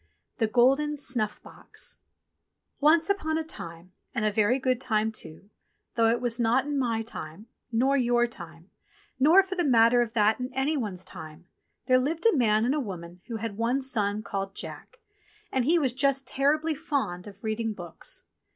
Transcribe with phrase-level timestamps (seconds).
[0.37, 1.97] THE GOLDEN SNUFF BOX
[2.79, 5.51] ONCE upon a time, and a very good time too,
[5.93, 8.71] though it was not in my time, nor your time,
[9.19, 11.45] nor for the matter of that in any one's time,
[11.85, 14.97] there Hved a man and a woman who had one son called Jack,
[15.51, 18.23] and he was just terribly fond of reading books.